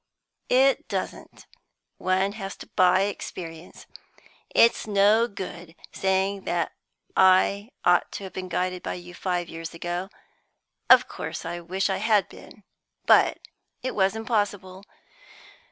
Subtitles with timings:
[0.49, 1.45] "It doesn't.
[1.99, 3.85] One has to buy experience.
[4.49, 6.71] It's no good saying that
[7.15, 10.09] I ought to have been guided by you five years ago.
[10.89, 12.63] Of course I wish I had been,
[13.05, 13.37] but
[13.83, 14.83] it wasn't possible.